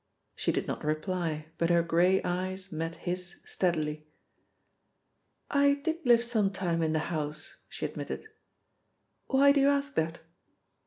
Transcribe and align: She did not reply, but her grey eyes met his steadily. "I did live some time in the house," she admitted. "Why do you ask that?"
She 0.35 0.51
did 0.51 0.67
not 0.67 0.83
reply, 0.83 1.49
but 1.59 1.69
her 1.69 1.83
grey 1.83 2.23
eyes 2.23 2.71
met 2.71 2.95
his 2.95 3.39
steadily. 3.45 4.07
"I 5.51 5.75
did 5.75 5.99
live 6.07 6.23
some 6.23 6.49
time 6.49 6.81
in 6.81 6.93
the 6.93 7.13
house," 7.13 7.57
she 7.69 7.85
admitted. 7.85 8.25
"Why 9.27 9.51
do 9.51 9.59
you 9.61 9.69
ask 9.69 9.93
that?" 9.93 10.21